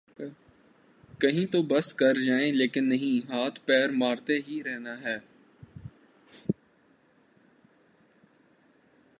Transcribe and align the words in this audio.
کہیں 1.19 1.45
تو 1.45 1.61
بس 1.61 1.93
کر 1.93 2.13
جائیں 2.25 2.51
لیکن 2.51 2.89
نہیں 2.89 3.27
‘ہاتھ 3.31 3.59
پیر 3.65 3.89
مارتے 3.89 4.39
ہی 4.47 4.63
رہنا 4.63 5.01
ہے۔ 5.01 5.17